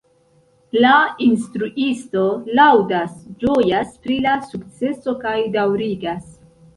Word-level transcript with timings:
La 0.83 0.91
instruisto 1.25 2.23
laŭdas, 2.59 3.11
ĝojas 3.43 3.91
pri 4.07 4.15
la 4.23 4.31
sukceso 4.47 5.15
kaj 5.27 5.35
daŭrigas. 5.57 6.33